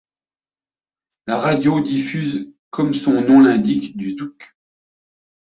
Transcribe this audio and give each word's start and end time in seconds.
La 1.27 1.37
radio 1.39 1.79
diffuse 1.79 2.51
comme 2.71 2.95
son 2.95 3.21
nom 3.21 3.39
l'indique 3.39 3.95
du 3.97 4.17
zouk. 4.17 4.55